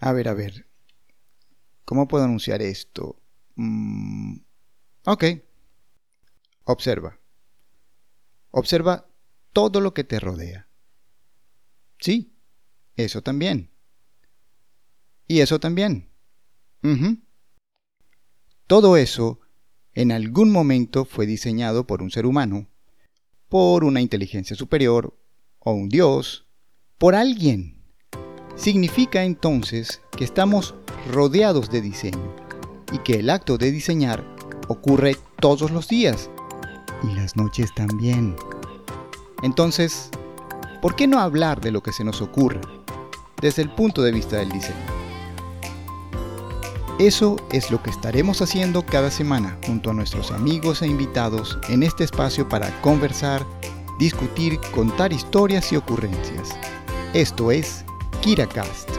[0.00, 0.66] A ver, a ver.
[1.84, 3.20] ¿Cómo puedo anunciar esto?
[3.56, 4.36] Mm,
[5.06, 5.24] ok.
[6.64, 7.18] Observa.
[8.50, 9.08] Observa
[9.52, 10.68] todo lo que te rodea.
[11.98, 12.32] Sí,
[12.96, 13.70] eso también.
[15.26, 16.08] Y eso también.
[18.66, 19.40] Todo eso
[19.94, 22.68] en algún momento fue diseñado por un ser humano,
[23.48, 25.18] por una inteligencia superior,
[25.58, 26.46] o un Dios,
[26.98, 27.77] por alguien.
[28.58, 30.74] Significa entonces que estamos
[31.12, 32.34] rodeados de diseño
[32.92, 34.24] y que el acto de diseñar
[34.66, 36.28] ocurre todos los días
[37.04, 38.34] y las noches también.
[39.44, 40.10] Entonces,
[40.82, 42.60] ¿por qué no hablar de lo que se nos ocurre
[43.40, 44.74] desde el punto de vista del diseño?
[46.98, 51.84] Eso es lo que estaremos haciendo cada semana junto a nuestros amigos e invitados en
[51.84, 53.46] este espacio para conversar,
[54.00, 56.56] discutir, contar historias y ocurrencias.
[57.14, 57.84] Esto es
[58.22, 58.97] KiraCast.